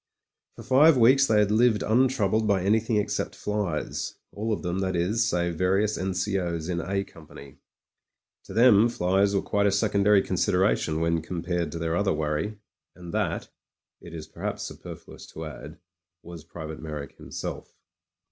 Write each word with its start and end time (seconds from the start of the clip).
For 0.55 0.63
five 0.63 0.97
weeks 0.97 1.27
they 1.27 1.37
had 1.37 1.51
lived 1.51 1.83
untroubled 1.83 2.47
by 2.47 2.63
any 2.63 2.79
thing 2.79 2.95
except 2.95 3.35
flies— 3.35 4.15
^all 4.35 4.51
of 4.51 4.63
them, 4.63 4.79
that 4.79 4.95
is, 4.95 5.29
save 5.29 5.59
various 5.59 5.95
N.C.O.'s 5.95 6.69
in 6.69 6.81
A 6.81 7.03
company. 7.03 7.59
To 8.45 8.53
them 8.55 8.89
flies 8.89 9.35
were 9.35 9.43
quite 9.43 9.67
a 9.67 9.71
secondary 9.71 10.23
consideration 10.23 11.01
when 11.01 11.21
compared 11.21 11.71
to 11.73 11.77
their 11.77 11.95
other 11.95 12.13
worry. 12.13 12.57
And 12.95 13.13
that, 13.13 13.49
it 14.01 14.15
is 14.15 14.25
perhaps 14.25 14.63
superfluous 14.63 15.27
to 15.33 15.45
add, 15.45 15.77
was 16.23 16.45
Private 16.45 16.81
Me)rrick 16.81 17.17
himself. 17.17 17.71